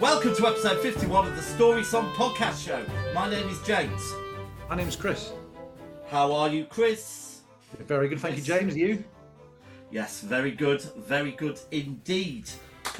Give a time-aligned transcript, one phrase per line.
[0.00, 2.86] Welcome to episode 51 of the Story Song Podcast Show.
[3.14, 4.00] My name is James.
[4.68, 5.32] My name's Chris.
[6.06, 7.40] How are you, Chris?
[7.80, 8.76] Very good, thank you, James.
[8.76, 9.02] You?
[9.90, 12.48] Yes, very good, very good indeed.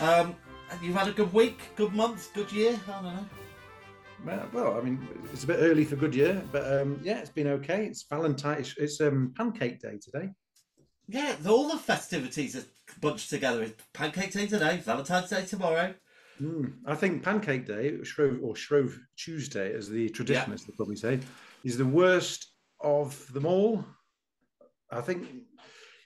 [0.00, 0.34] Um,
[0.82, 2.76] you've had a good week, good month, good year?
[2.88, 3.26] I don't know.
[4.26, 7.30] Well, well, I mean, it's a bit early for good year, but um, yeah, it's
[7.30, 7.86] been okay.
[7.86, 8.58] It's Valentine.
[8.58, 10.30] It's, it's um, Pancake Day today.
[11.06, 12.64] Yeah, all the festivities are
[13.00, 13.62] bunched together.
[13.62, 15.94] It's Pancake Day today, Valentine's Day tomorrow.
[16.40, 21.20] Mm, I think Pancake Day, Shrove or Shrove Tuesday, as the traditionalists would probably say,
[21.64, 23.84] is the worst of them all.
[24.90, 25.26] I think.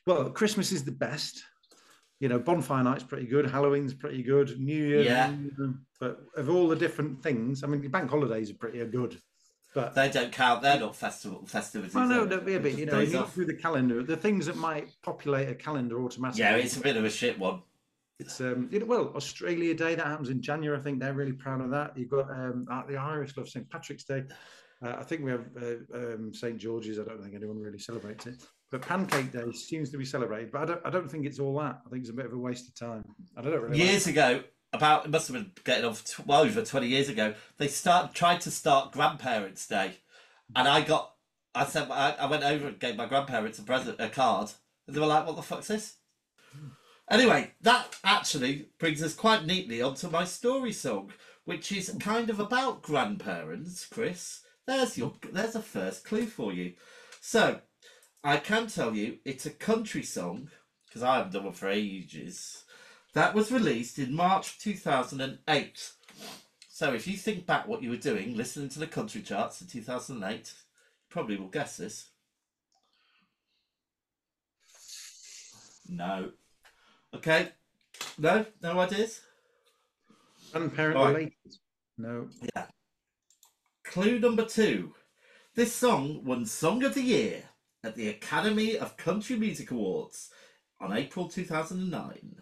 [0.07, 1.43] Well, Christmas is the best.
[2.19, 3.51] You know, bonfire night's pretty good.
[3.51, 4.59] Halloween's pretty good.
[4.61, 5.35] New Year, Yeah.
[6.01, 9.21] but of all the different things, I mean, the bank holidays are pretty good.
[9.75, 11.95] But They don't count, they're not festival festivities.
[11.95, 14.57] Well, no, no, yeah, but you know, you look through the calendar, the things that
[14.57, 16.43] might populate a calendar automatically.
[16.45, 17.63] Yeah, it's a bit of a shit one.
[18.23, 20.79] It's um, you know, well, Australia Day that happens in January.
[20.79, 21.97] I think they're really proud of that.
[21.97, 24.23] You've got um, uh, the Irish love St Patrick's Day.
[24.81, 27.01] Uh, I think we have uh, um, St George's.
[27.01, 28.37] I don't think anyone really celebrates it,
[28.71, 30.53] but Pancake Day seems to be celebrated.
[30.53, 30.81] But I don't.
[30.85, 31.81] I don't think it's all that.
[31.85, 33.05] I think it's a bit of a waste of time.
[33.37, 33.77] I don't really.
[33.77, 37.09] like Years ago, about it must have been getting off tw- well over twenty years
[37.09, 37.35] ago.
[37.59, 39.95] They start tried to start Grandparents' Day,
[40.55, 41.13] and I got
[41.57, 44.51] I sent I, I went over and gave my grandparents a present a card,
[44.87, 45.97] and they were like, "What the fuck's this?"
[47.11, 51.13] Anyway, that actually brings us quite neatly onto my story song,
[51.45, 53.87] which is kind of about grandparents.
[53.87, 56.75] Chris, there's your there's a first clue for you.
[57.21, 57.61] So,
[58.25, 60.51] I can tell you it's a country song
[60.87, 62.65] because I haven't done one for ages.
[63.15, 65.93] That was released in March 2008.
[66.69, 69.67] So if you think back what you were doing, listening to the country charts in
[69.67, 70.43] 2008, you
[71.11, 72.09] probably will guess this.
[75.89, 76.31] No.
[77.15, 77.51] Okay.
[78.19, 78.47] No?
[78.63, 79.21] No ideas?
[80.53, 81.15] grandparent All right.
[81.15, 81.33] related.
[81.99, 82.29] No.
[82.55, 82.67] Yeah.
[83.85, 84.95] Clue number two.
[85.55, 87.45] This song won Song of the Year
[87.85, 90.31] at the Academy of Country Music Awards
[90.81, 92.37] on April 2009.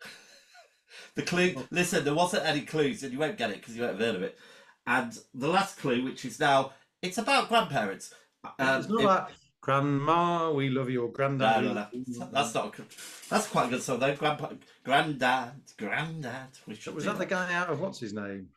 [1.14, 3.98] the clue, listen, there wasn't any clues, and you won't get it because you won't
[3.98, 4.38] have heard of it.
[4.86, 8.14] And the last clue, which is now, it's about grandparents.
[8.58, 9.30] Um, it's not it- that
[9.64, 11.64] Grandma, we love you, or no, Granddad.
[11.64, 11.86] no, no.
[12.30, 12.66] That's not.
[12.66, 12.86] A, good-
[13.30, 14.14] that's quite a good song though.
[14.14, 14.50] Grandpa,
[14.84, 16.48] granddad, granddad.
[16.66, 18.50] We should Was do that the guy out of what's his name?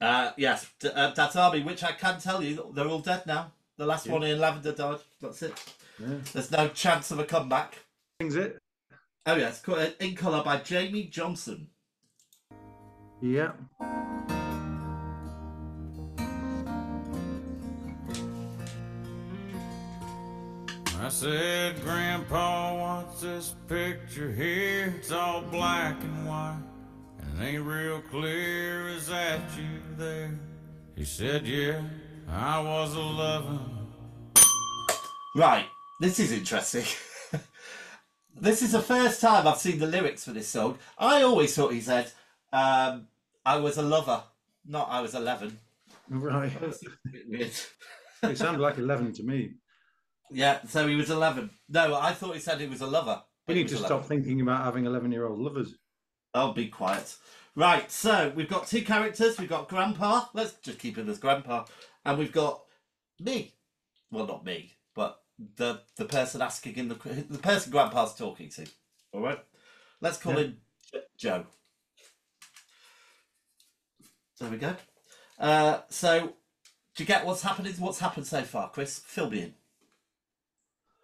[0.00, 3.52] Uh, yes, D- uh, Dad's Army, which I can tell you, they're all dead now.
[3.76, 4.12] The last Yeah.
[4.14, 4.98] one Ian Lavender died.
[5.20, 5.74] That's it.
[6.00, 6.16] Yeah.
[6.32, 7.78] There's no chance of a comeback.
[8.20, 8.58] Sings it.
[9.26, 11.68] Oh yes, co- uh, in colour by Jamey Johnson.
[13.22, 13.52] Yeah.
[21.10, 24.94] Said, Grandpa, what's this picture here?
[24.96, 26.62] It's all black and white,
[27.18, 28.88] and it ain't real clear.
[28.88, 30.30] Is that you there?
[30.94, 31.82] He said, Yeah,
[32.28, 33.58] I was a lovin'.
[35.34, 35.66] Right,
[36.00, 36.84] this is interesting.
[38.40, 40.78] this is the first time I've seen the lyrics for this song.
[40.96, 42.12] I always thought he said,
[42.52, 43.08] um,
[43.44, 44.22] "I was a lover,"
[44.64, 45.58] not "I was 11.
[46.08, 46.52] Right.
[46.62, 47.66] It's
[48.22, 49.54] a it sounded like 11 to me.
[50.30, 51.50] Yeah, so he was 11.
[51.68, 53.22] No, I thought he said he was a lover.
[53.48, 55.74] We need to was stop thinking about having 11 year old lovers.
[56.34, 57.16] I'll be quiet.
[57.56, 59.38] Right, so we've got two characters.
[59.38, 60.26] We've got Grandpa.
[60.34, 61.64] Let's just keep it as Grandpa,
[62.04, 62.62] and we've got
[63.18, 63.54] me.
[64.12, 65.18] Well, not me, but
[65.56, 66.94] the the person asking in the
[67.28, 68.66] the person Grandpa's talking to.
[69.12, 69.40] All right,
[70.00, 70.38] let's call Yeah.
[70.40, 70.56] him
[71.18, 71.46] Joe.
[74.38, 74.76] There we go.
[75.38, 76.34] Uh, so,
[76.94, 77.74] do you get what's happening?
[77.78, 79.00] What's happened so far, Chris?
[79.00, 79.54] Fill me in.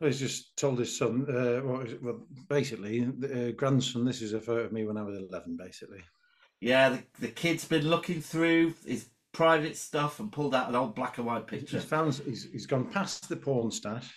[0.00, 2.02] He's just told his son, uh, what is it?
[2.02, 6.02] well, basically, uh, grandson, this is a photo of me when I was 11, basically.
[6.60, 10.94] Yeah, the, the kid's been looking through his private stuff and pulled out an old
[10.94, 11.78] black and white picture.
[11.78, 14.12] He's, found, he's, he's gone past the porn stash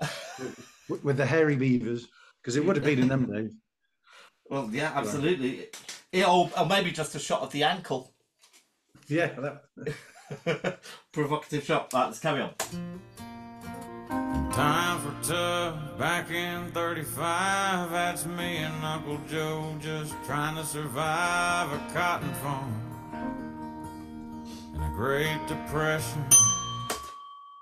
[0.88, 2.06] with, with the hairy beavers,
[2.40, 3.56] because it would have been in them days.
[4.48, 5.68] Well, yeah, absolutely.
[6.12, 8.14] Yeah, or, or maybe just a shot of the ankle.
[9.08, 9.30] Yeah,
[10.46, 10.80] that,
[11.12, 11.92] Provocative shot.
[11.92, 12.54] Right, let's carry on.
[15.30, 17.92] Time for tough back in 35.
[17.92, 22.74] That's me and Uncle Joe just trying to survive a cotton farm
[24.74, 26.24] and a Great Depression.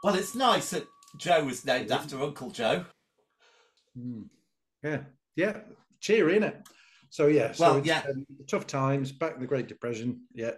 [0.02, 0.86] Well, it's nice that
[1.18, 2.86] Joe was named after Uncle Joe.
[3.98, 4.24] mm,
[4.82, 5.00] yeah,
[5.36, 5.58] yeah,
[6.00, 6.56] cheery, it.
[7.10, 8.02] So, yeah, so Well, it's, yeah.
[8.08, 10.52] um, tough times, back in the Great Depression, yeah.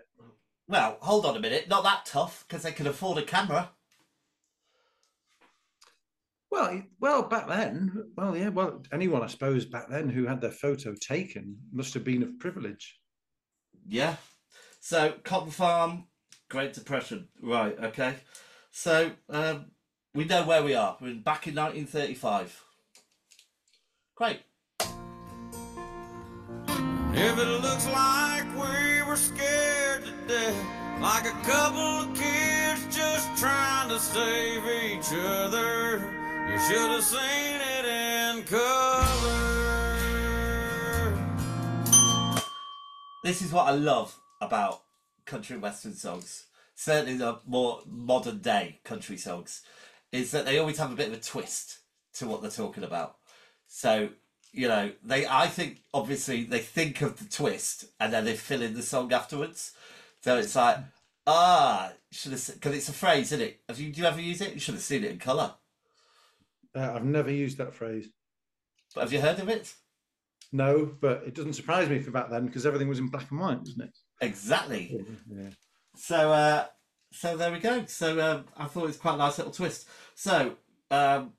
[0.69, 1.69] Well, hold on a minute.
[1.69, 3.71] Not that tough because they could afford a camera.
[6.51, 10.51] Well, well, back then, well, yeah, well, anyone I suppose back then who had their
[10.51, 12.99] photo taken must have been of privilege.
[13.87, 14.17] Yeah.
[14.81, 16.07] So cotton farm,
[16.49, 17.29] Great Depression.
[17.41, 17.79] Right.
[17.79, 18.17] Okay.
[18.71, 19.67] So um,
[20.15, 20.97] we know where we are.
[21.01, 22.65] We're back in 1935.
[24.17, 24.41] Great.
[27.13, 30.65] If it looks like we were scared to death,
[31.01, 36.10] like a couple of kids just trying to save each other,
[36.51, 39.07] you should have seen it in color.
[43.23, 44.83] This is what I love about
[45.27, 46.47] country and western songs.
[46.75, 49.63] Certainly the more modern day country songs,
[50.11, 51.79] is that they always have a bit of a twist
[52.15, 53.17] to what they're talking about.
[53.69, 54.11] So
[54.53, 58.63] you know, they I think obviously they think of the twist and then they fill
[58.63, 59.73] in the song afterwards.
[60.23, 60.79] So it's like,
[61.27, 63.61] ah, should have because it's a phrase, isn't it?
[63.69, 64.55] Have you do you ever use it?
[64.55, 65.55] You should have seen it in colour.
[66.75, 68.09] Uh, I've never used that phrase.
[68.95, 69.75] But have you heard of it?
[70.53, 73.41] No, but it doesn't surprise me for back then because everything was in black and
[73.41, 73.99] white, wasn't it?
[74.21, 75.05] Exactly.
[75.29, 75.51] Yeah.
[75.97, 76.67] So, uh,
[77.13, 77.85] so there we go.
[77.87, 79.89] So um, I thought it was quite a nice little twist.
[80.15, 80.57] So
[80.91, 81.33] um,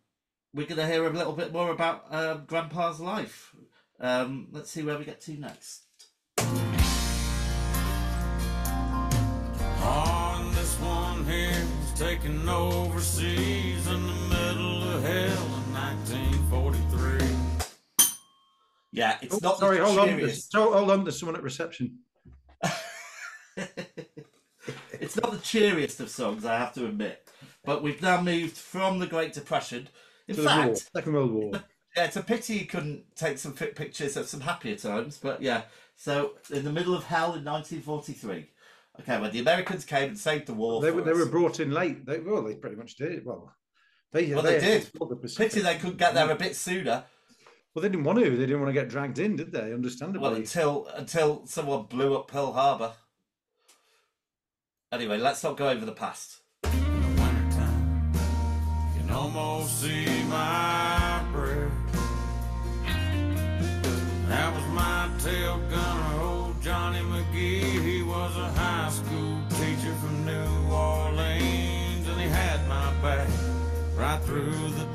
[0.54, 3.54] we're going to hear a little bit more about um, Grandpa's life.
[4.00, 5.86] Um, let's see where we get to next.
[12.02, 17.28] Taken overseas in the middle of hell in 1943.
[18.92, 20.08] Yeah, it's Oh, not sorry, the hold on.
[20.08, 20.52] cheeriest.
[20.52, 21.04] There's, hold on.
[21.04, 22.00] There's someone at reception.
[25.00, 27.28] it's not the cheeriest of songs, I have to admit.
[27.64, 29.88] But we've now moved from the Great Depression.
[30.28, 31.52] In To the war, fact, Second World War.
[31.96, 35.20] yeah, it's a pity you couldn't take some pictures of some happier times.
[35.22, 35.66] But yeah,
[35.96, 38.48] so in the middle of hell in 1943.
[39.02, 41.18] Okay, when the Americans came and saved the war, they for were they us.
[41.18, 42.06] were brought in late.
[42.06, 43.26] They well, they pretty much did.
[43.26, 43.54] Well,
[44.12, 44.84] they Well, they did.
[44.94, 47.04] the Pity they couldn't get there a bit sooner.
[47.74, 48.30] Well, they didn't want to.
[48.30, 49.74] They didn't want to get dragged in, did they?
[49.74, 50.22] Understandably.
[50.22, 52.94] Well, until until someone blew up Pearl Harbor.
[54.92, 56.42] Anyway, let's not go over the past.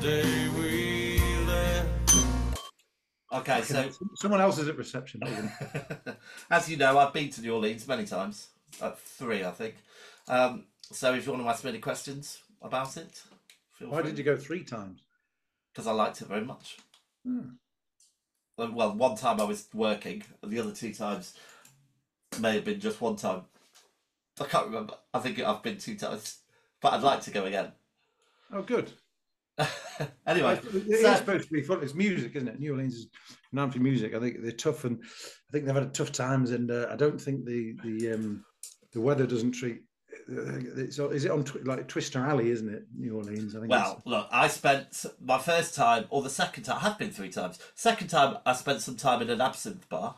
[0.07, 2.17] Day we left.
[3.33, 5.21] Okay, so Someone else is at reception.
[6.51, 8.49] as you know, I've been to New Orleans many times,
[8.81, 9.75] uh, three, I think.
[10.29, 13.21] Um, so if you want to ask me any questions about it,
[13.73, 15.01] feel Why did you go three times?
[15.73, 16.79] Because I liked it very much.
[17.25, 17.57] Hmm.
[18.57, 21.35] Well, one time I was working, and the other two times
[22.41, 23.43] may have been just one time.
[24.41, 24.95] I can't remember.
[25.13, 26.39] I think I've been two times,
[26.81, 27.73] but I'd like to go again.
[28.53, 28.93] Oh, good.
[30.27, 31.83] anyway, It is so- supposed to be fun.
[31.83, 32.59] It's music, isn't it?
[32.61, 33.07] New Orleans is
[33.53, 34.15] known for music.
[34.15, 36.51] I think they're tough, and I think they've had tough times.
[36.51, 38.45] And uh, I don't think the the um,
[38.93, 39.83] the weather doesn't treat.
[40.31, 42.85] uh, It's, is it on twi- like Twister Alley, isn't it?
[42.95, 43.55] New Orleans.
[43.57, 43.71] I think.
[43.71, 47.31] Well, look, I spent my first time, or the second time, I have been three
[47.31, 47.59] times.
[47.75, 50.17] Second time, I spent some time in an absinthe bar,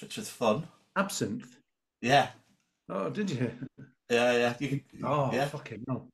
[0.00, 0.66] which was fun.
[0.96, 1.56] absinthe.
[2.02, 2.28] Yeah,
[2.90, 3.50] Oh, did you?
[4.10, 4.54] yeah, yeah.
[4.60, 5.46] You Oh, yeah.
[5.46, 6.08] fucking no.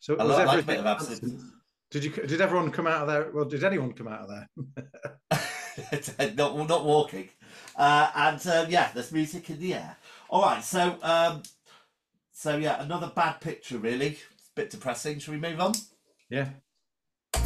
[0.00, 1.42] So I was like- like a everything bit of absinthe.
[1.90, 2.10] Did you?
[2.10, 3.30] Did everyone come out of there?
[3.32, 6.32] Well, did anyone come out of there?
[6.36, 7.28] not not walking,
[7.76, 9.96] uh, and um, yeah, there's music in the air.
[10.28, 11.42] All right, so um,
[12.32, 14.10] so yeah, another bad picture, really.
[14.10, 15.18] It's a bit depressing.
[15.18, 15.72] Shall we move on?
[16.28, 16.50] Yeah.
[17.34, 17.40] If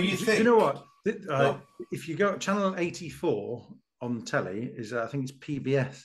[0.00, 0.38] Do you think?
[0.38, 0.84] you know what?
[1.28, 1.56] Uh,
[1.90, 3.66] if you go channel 84
[4.00, 6.02] on telly, is uh, I think it's PBS,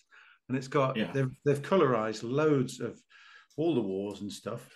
[0.50, 1.12] and it's got Yeah.
[1.14, 3.00] they've they've colorized loads of
[3.58, 4.68] all the wars and stuff,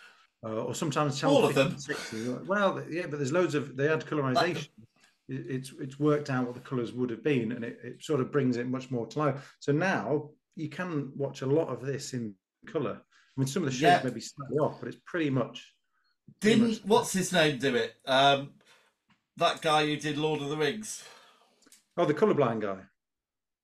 [0.44, 1.78] uh, or sometimes channel All of them?
[1.78, 2.30] 60.
[2.48, 4.68] Well, yeah, but there's loads of they had colorization.
[5.30, 8.20] It- It's it's worked out what the colors would have been, and it, it sort
[8.22, 9.56] of brings it much more to life.
[9.60, 12.36] So now you can watch a lot of this in
[12.68, 12.98] color.
[13.02, 14.04] I mean, some of the shades Yeah.
[14.04, 15.74] may be slightly off, but it's pretty much
[16.42, 17.94] Didn't much- what's his name do it?
[18.06, 18.56] Um,
[19.42, 21.04] that guy who did Lord of the Rings.
[21.98, 22.78] oh the colorblind guy.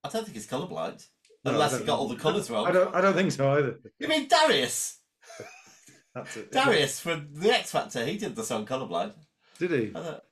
[0.04, 1.06] I don't think he's colorblind.
[1.46, 1.96] No, unless he got know.
[2.00, 2.68] all the colours wrong.
[2.68, 3.80] I don't I don't think so either.
[4.00, 5.00] You mean Darius?
[6.16, 6.52] That's it.
[6.52, 8.06] Darius from the X Factor.
[8.06, 9.14] He did the song Colorblind.
[9.60, 9.92] Did he?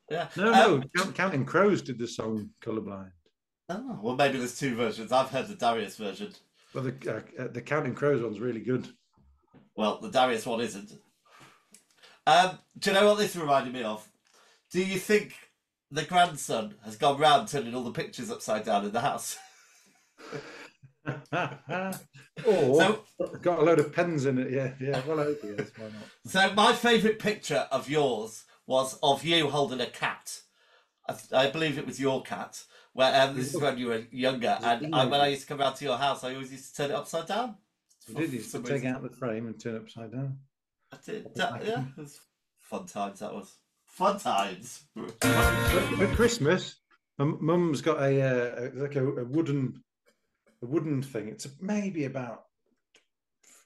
[0.10, 0.28] Yeah.
[0.36, 0.84] No, Um, no.
[1.04, 3.12] Count, Counting Crows did the song "Colorblind."
[3.70, 5.12] Oh, well, maybe there's two versions.
[5.12, 6.32] I've heard the Darius version.
[6.74, 6.96] Well, the
[7.40, 8.88] uh, uh, the Counting Crows one's really good.
[9.76, 10.92] Well, the Darius one isn't.
[12.28, 14.08] Um, do you know what this reminded me of?
[14.72, 15.34] Do you think
[15.92, 19.38] the grandson has gone round turning all the pictures upside down in the house?
[22.46, 23.04] or So-
[23.42, 24.52] got a load of pens in it.
[24.52, 25.02] Yeah, yeah.
[25.08, 25.72] Well, I hope he is.
[25.78, 25.94] Why not?
[26.26, 30.42] So my favourite picture of yours was of you holding a cat.
[31.08, 32.64] I, I believe it was your cat.
[32.94, 35.60] Where um, this is when you were younger, and I, when I used to come
[35.60, 37.56] round to your house, I always used to turn it upside down.
[38.08, 40.40] You did used to take out the frame and turn it upside down.
[40.94, 41.36] I did.
[41.36, 42.20] that- yeah, it was
[42.62, 43.20] fun times.
[43.20, 43.54] That was
[43.96, 44.84] fun times.
[45.22, 46.76] At, Christmas,
[47.18, 49.82] mum's got a, uh, like a, a wooden
[50.62, 51.28] a wooden thing.
[51.30, 52.44] It's maybe about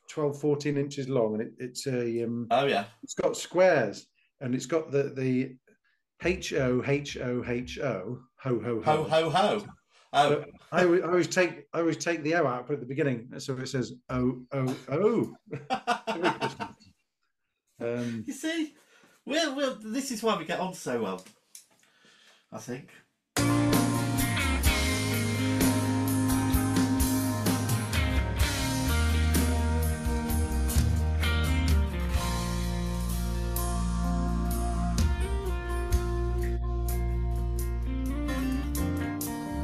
[0.09, 2.85] 12, 14 inches long, and it, it's a um, Oh yeah.
[3.03, 4.07] it's got squares,
[4.41, 5.55] and it's got the the
[6.23, 9.65] H O H O H O ho ho Ho ho ho.
[10.11, 12.85] Oh, I, always- I always take I always take the O out put at the
[12.85, 15.35] beginning, so it says O O O.
[17.81, 18.73] Um, you see,
[19.29, 21.23] well, well, this is why we get on so well.
[22.51, 22.89] I think.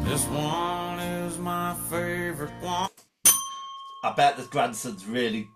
[0.03, 2.89] This one is my favorite one.
[4.03, 5.49] I bet the grandson's really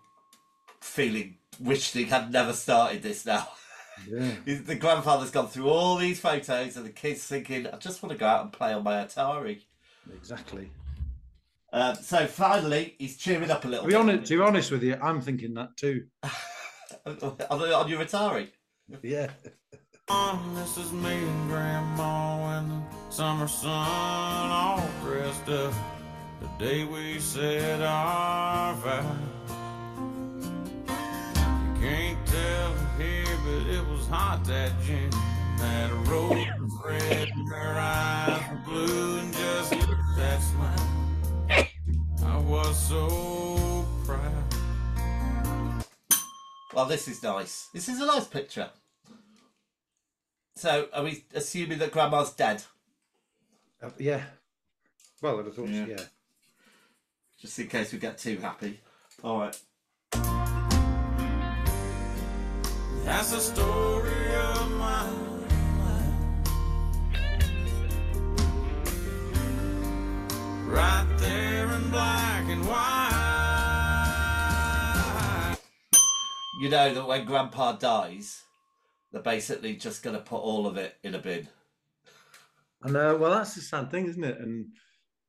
[0.81, 3.47] feeling wishing had never started this now.
[4.07, 4.31] yeah.
[4.45, 8.19] The grandfather's gone through all these photos, and the kid's thinking, "I just want to
[8.19, 9.61] go out and play on my Atari."
[10.13, 10.71] Exactly.
[11.71, 13.83] Um, so finally, he's cheering up a little.
[13.83, 13.99] To be bit.
[13.99, 16.05] honest, to be honest with you, I'm thinking that too.
[17.05, 18.49] on, on your Atari.
[19.03, 19.29] Yeah.
[20.09, 25.73] Um, This is me and Grandma in the summer sun, all dressed up.
[26.41, 29.05] The day we said our vows.
[30.87, 32.18] You can't
[33.69, 35.09] it was hot that June.
[35.57, 40.87] That rose was red and her eyes were blue, and just look at that smile.
[42.25, 45.85] I was so proud.
[46.73, 47.67] Well, this is nice.
[47.73, 48.69] This is a nice picture.
[50.55, 52.63] So, are we assuming that Grandma's dead?
[53.81, 54.23] Uh, yeah.
[55.21, 55.85] Well, I thought, Yeah.
[55.87, 56.03] yeah.
[57.39, 58.79] Just in case we get too happy.
[59.23, 59.57] All right.
[63.09, 66.13] That's the story of my life.
[70.67, 73.15] Right there in black and white.
[76.61, 78.43] You know that when Grandpa dies,
[79.11, 81.47] they're basically just going to put all of it in a bin.
[82.83, 83.17] I know.
[83.17, 84.37] Well, that's the sad thing, isn't it?
[84.39, 84.67] And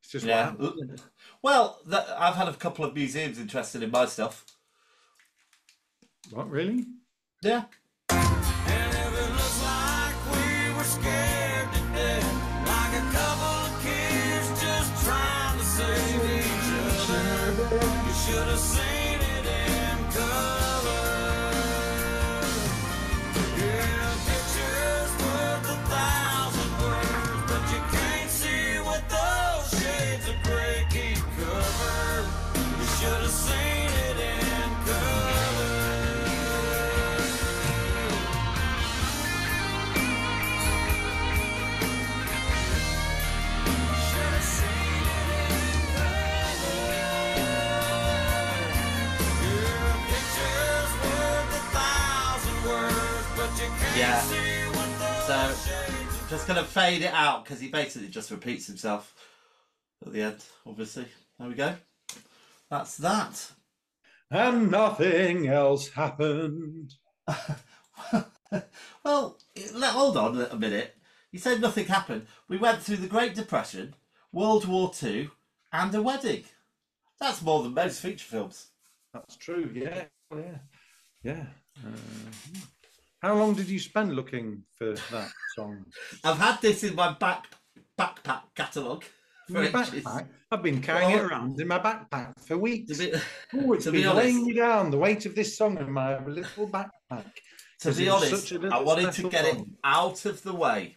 [0.03, 0.51] it's just Yeah.
[0.51, 1.03] what happens.
[1.41, 4.45] Well, that, I've had a couple of museums interested in my stuff.
[6.31, 6.85] What really?
[7.43, 7.63] Yeah.
[8.11, 12.29] And if it looks like we were scared to death,
[12.69, 19.21] like a couple of kids just trying to save each other, you should have seen
[19.25, 21.57] it in color.
[23.57, 30.85] Yeah, picture's worth a thousand words, but you can't see what those shades of gray.
[30.93, 33.70] You should have seen
[56.41, 59.15] just going to fade it out because he basically just repeats himself
[60.07, 61.05] at the end, obviously.
[61.39, 61.75] There we go.
[62.71, 63.53] That's that.
[64.31, 66.95] And nothing else happened.
[69.05, 69.37] well,
[69.83, 70.97] hold on a minute.
[71.31, 72.27] You said nothing happened.
[72.49, 73.95] We went through the Great Depression,
[74.33, 75.33] World War Two,
[75.75, 76.45] and a wedding.
[77.21, 78.69] That's more than most feature films.
[79.13, 79.71] That's true.
[79.75, 80.05] Yeah.
[80.35, 80.59] Yeah.
[81.23, 81.45] Yeah.
[81.85, 82.61] Uh,
[83.23, 85.85] how long did you spend looking for that song?
[86.25, 87.47] I've had this in my back
[87.99, 89.05] backpack catalogue
[89.47, 90.27] for backpack.
[90.51, 92.99] I've been carrying it around in my backpack for weeks.
[92.99, 93.13] be,
[93.55, 94.91] Oh, it's to be been honest- weighing me down.
[94.91, 97.27] The weight of this song in my little backpack.
[97.81, 100.97] to be honest, such a little I wanted to get it out of the way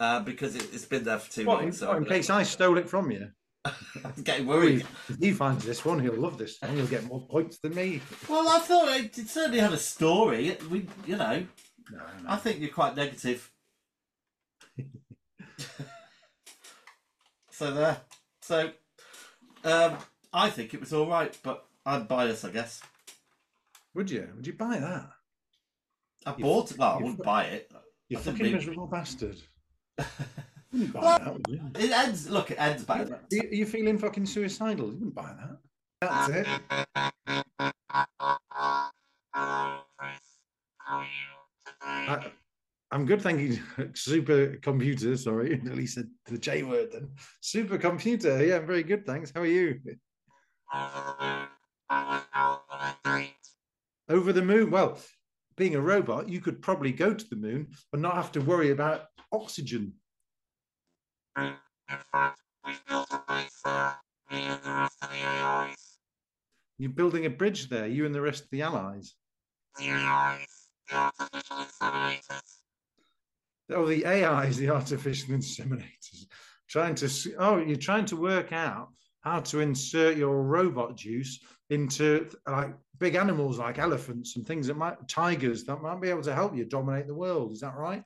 [0.00, 1.72] uh, because it, it's been there for two What, in.
[1.72, 3.28] So in case I stole it from you?
[4.24, 4.86] getting worried.
[5.08, 6.76] If he finds this one, he'll love this song.
[6.76, 8.00] He'll get more points than me.
[8.28, 10.48] Well, I thought it, it certainly had a story.
[10.48, 11.46] It- We, you know,
[11.90, 13.50] No, I think you're quite negative.
[17.50, 17.96] So there.
[18.42, 18.70] So,
[19.64, 19.96] um,
[20.30, 22.82] I think it was all right, but I'm biased, I guess.
[23.94, 24.28] Would you?
[24.36, 25.08] Would you buy that?
[26.26, 26.76] I You bought it.
[26.78, 27.72] Well, I wouldn't buy it.
[28.10, 29.38] You fucking mean- miserable bastard.
[30.76, 31.76] wouldn't buy Well, that, would?
[31.78, 32.28] It ends.
[32.28, 33.20] Look, it ends Are better.
[33.30, 34.86] you, are you feeling fucking suicidal?
[34.86, 35.58] You wouldn't buy that.
[36.00, 36.46] That's it.
[41.82, 42.30] I,
[42.90, 43.58] I'm good, thank you.
[43.94, 47.10] Super computer, sorry, at least said the J word then.
[47.40, 49.32] Super computer, yeah, very good, thanks.
[49.34, 49.80] How are you?
[54.08, 54.70] Over the moon.
[54.70, 54.98] Well,
[55.56, 58.70] being a robot, you could probably go to the moon and not have to worry
[58.70, 59.94] about oxygen.
[66.78, 69.14] You're building a bridge there, you and the rest of the allies.
[69.78, 72.60] The AIs, the artificial inseminators.
[73.70, 76.26] Oh, the AIs, the artificial inseminators,
[76.68, 77.10] trying to.
[77.38, 78.88] Oh, you're trying to work out
[79.20, 81.40] how to insert your robot juice
[81.70, 86.22] into like big animals like elephants and things that might tigers that might be able
[86.22, 87.52] to help you dominate the world.
[87.52, 88.02] Is that right?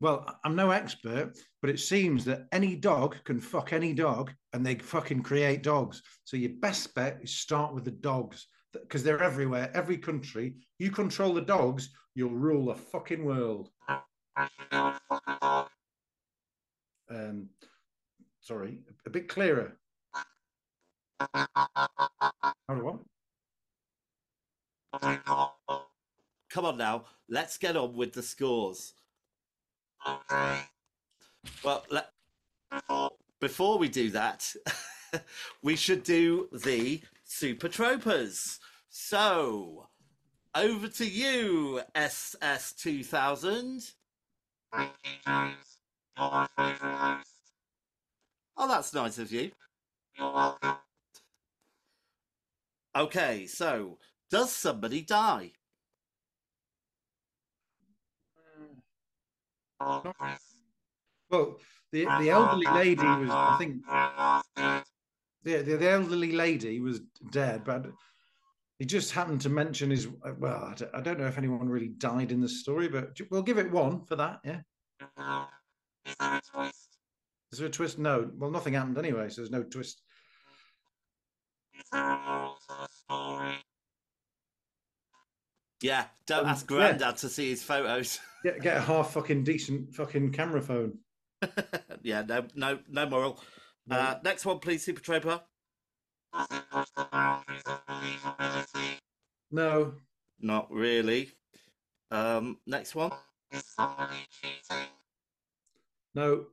[0.00, 4.64] Well, I'm no expert, but it seems that any dog can fuck any dog and
[4.64, 6.02] they fucking create dogs.
[6.24, 10.54] So your best bet is start with the dogs because they're everywhere, every country.
[10.78, 13.68] You control the dogs, you'll rule the fucking world.
[17.10, 17.50] Um,
[18.40, 19.76] sorry, a bit clearer.
[26.48, 28.94] Come on now, let's get on with the scores.
[31.64, 32.10] Well, let,
[33.40, 34.54] before we do that,
[35.62, 38.58] we should do the Super Troopers.
[38.88, 39.88] So,
[40.54, 43.92] over to you, SS2000.
[48.56, 49.50] Oh, that's nice of you.
[52.96, 53.98] Okay, so,
[54.30, 55.52] does somebody die?
[59.80, 61.56] Well,
[61.92, 63.84] the, the elderly lady was, I think,
[65.42, 67.86] the, the, the elderly lady was dead, but
[68.78, 70.08] he just happened to mention his.
[70.38, 73.70] Well, I don't, know if anyone really died in the story, but we'll give it
[73.70, 74.40] one for that.
[74.44, 74.60] Yeah.
[77.52, 77.98] Is there a twist?
[77.98, 78.30] No.
[78.36, 80.02] Well, nothing happened anyway, so there's no twist.
[85.82, 86.76] Yeah, don't Um, ask yeah.
[86.76, 88.20] Grandad to see his photos.
[88.42, 90.98] Get, get a half fucking decent fucking camera phone.
[92.02, 93.38] yeah, no, no, no moral.
[93.90, 95.42] Uh, next one, please, Super Trooper.
[99.50, 99.94] No.
[100.40, 101.32] Not really.
[102.10, 103.10] Um, next one.
[106.14, 106.46] No.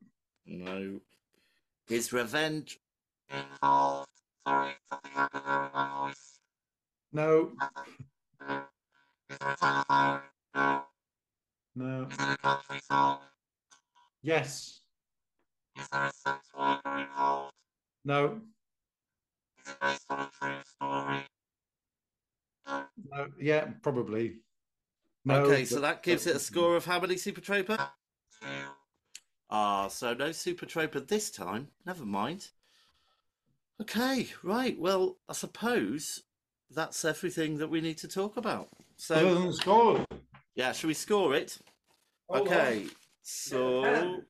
[0.45, 0.99] No.
[1.87, 2.79] His revenge.
[3.29, 4.09] involved?
[7.13, 7.51] No.
[11.75, 12.07] No.
[14.21, 14.81] Yes.
[18.03, 18.41] No.
[23.11, 23.27] No.
[23.39, 24.39] Yeah, probably.
[25.23, 27.77] No, okay, so that gives it a score of how many Super Trooper?
[29.49, 31.69] Ah, so no Super Trooper this time.
[31.85, 32.49] Never mind.
[33.79, 34.77] Okay, right.
[34.79, 36.23] Well, I suppose
[36.69, 38.69] that's everything that we need to talk about.
[38.97, 39.53] So,
[40.55, 41.57] yeah, should we score it?
[42.29, 42.89] Hold okay, on.
[43.21, 44.21] so.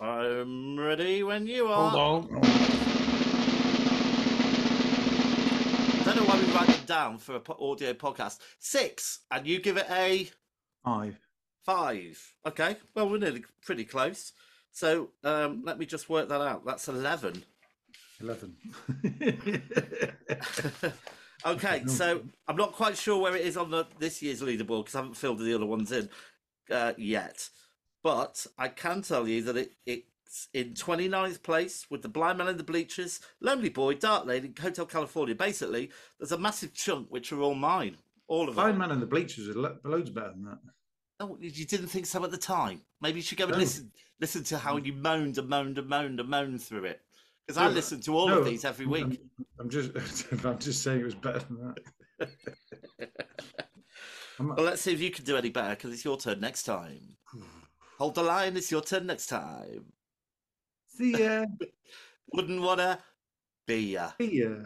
[0.00, 1.90] I'm ready when you are.
[1.90, 2.40] Hold on.
[6.00, 8.38] I don't know why we write it down for an audio podcast.
[8.58, 10.30] Six, and you give it a
[10.84, 11.18] Five.
[11.64, 12.34] five.
[12.46, 14.32] Okay, well we're nearly pretty close.
[14.72, 16.64] So um, let me just work that out.
[16.64, 17.44] That's eleven.
[18.20, 18.56] Eleven.
[21.44, 24.94] okay, so I'm not quite sure where it is on the this year's leaderboard because
[24.94, 26.08] I haven't filled the other ones in
[26.70, 27.48] uh, yet.
[28.02, 32.48] But I can tell you that it, it's in 29th place with the Blind Man
[32.48, 35.34] in the Bleachers, Lonely Boy, Dark Lady, Hotel California.
[35.34, 37.96] Basically, there's a massive chunk which are all mine.
[38.28, 38.64] All of them.
[38.64, 40.58] Blind Man in the Bleachers are lo- loads better than that.
[41.18, 42.82] Oh, you didn't think so at the time.
[43.00, 43.58] Maybe you should go and No.
[43.58, 47.00] listen listen to how you moaned and moaned and moaned and moaned through it.
[47.46, 49.04] Because I listen to all No, of these every week.
[49.04, 49.92] I'm, I'm just,
[50.44, 51.74] I'm just saying it was better than
[52.18, 52.28] that.
[54.38, 57.16] Well, let's see if you can do any better because it's your turn next time.
[57.98, 59.92] Hold the line, it's your turn next time.
[60.88, 61.46] See ya.
[62.34, 62.98] Wouldn't wanna
[63.66, 64.10] be ya.
[64.20, 64.56] See ya.